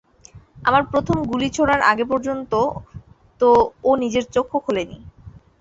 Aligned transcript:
আমার 0.65 0.83
প্রথম 0.91 1.17
গুলি 1.29 1.47
ছোঁড়ার 1.55 1.81
আগে 1.91 2.05
পর্যন্ত 2.11 2.51
তো 3.41 3.49
ও 3.83 3.91
নিজের 4.03 4.25
চোখও 4.35 4.57
খোলেনি। 4.65 4.97